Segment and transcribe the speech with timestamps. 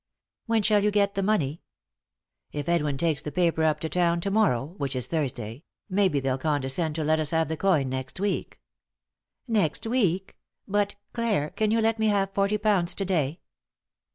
[0.47, 1.61] "When shall you get the money?""
[2.51, 6.39] If Edwin takes the paper up to town to morrow, which is Thursday, maybe they'll
[6.39, 8.59] condescend to let us have the coin next week.""
[9.47, 10.39] Next week?
[10.67, 13.41] But— Clare, can you let me have forty pounds to day